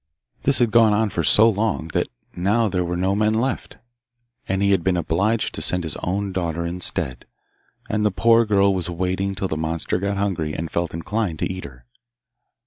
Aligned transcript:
This 0.41 0.57
had 0.57 0.71
gone 0.71 0.93
on 0.93 1.11
so 1.11 1.47
long 1.47 1.89
that 1.89 2.07
now 2.35 2.67
there 2.67 2.83
were 2.83 2.97
no 2.97 3.13
men 3.15 3.35
left, 3.35 3.77
and 4.47 4.63
he 4.63 4.71
had 4.71 4.83
been 4.83 4.97
obliged 4.97 5.53
to 5.53 5.61
send 5.61 5.83
his 5.83 5.95
own 5.97 6.31
daughter 6.31 6.65
instead, 6.65 7.25
and 7.87 8.03
the 8.03 8.09
poor 8.09 8.43
girl 8.43 8.73
was 8.73 8.89
waiting 8.89 9.35
till 9.35 9.47
the 9.47 9.57
monster 9.57 9.99
got 9.99 10.17
hungry 10.17 10.55
and 10.55 10.71
felt 10.71 10.95
inclined 10.95 11.37
to 11.37 11.53
eat 11.53 11.65
her. 11.65 11.85